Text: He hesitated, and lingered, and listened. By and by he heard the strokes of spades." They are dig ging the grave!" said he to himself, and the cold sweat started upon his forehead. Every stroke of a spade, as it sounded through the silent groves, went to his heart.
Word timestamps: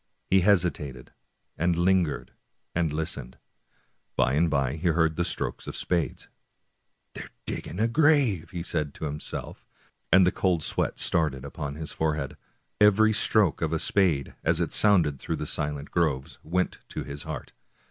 He 0.31 0.41
hesitated, 0.41 1.11
and 1.59 1.75
lingered, 1.75 2.31
and 2.73 2.91
listened. 2.91 3.37
By 4.15 4.33
and 4.33 4.49
by 4.49 4.77
he 4.77 4.87
heard 4.87 5.15
the 5.15 5.23
strokes 5.23 5.67
of 5.67 5.75
spades." 5.75 6.27
They 7.13 7.21
are 7.21 7.29
dig 7.45 7.65
ging 7.65 7.75
the 7.75 7.87
grave!" 7.87 8.49
said 8.65 8.87
he 8.87 8.91
to 8.93 9.05
himself, 9.05 9.63
and 10.11 10.25
the 10.25 10.31
cold 10.31 10.63
sweat 10.63 10.97
started 10.97 11.45
upon 11.45 11.75
his 11.75 11.91
forehead. 11.91 12.35
Every 12.79 13.13
stroke 13.13 13.61
of 13.61 13.71
a 13.71 13.77
spade, 13.77 14.33
as 14.43 14.59
it 14.59 14.73
sounded 14.73 15.19
through 15.19 15.35
the 15.35 15.45
silent 15.45 15.91
groves, 15.91 16.39
went 16.43 16.79
to 16.89 17.03
his 17.03 17.21
heart. 17.21 17.53